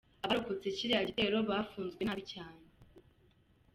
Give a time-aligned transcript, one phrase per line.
[0.25, 2.63] Abarokotse kiriya gitero bafunzwe nabi cyane!